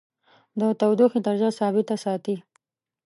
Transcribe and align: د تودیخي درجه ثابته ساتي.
د 0.59 0.61
تودیخي 0.81 1.19
درجه 1.27 1.49
ثابته 1.59 1.95
ساتي. 2.03 2.35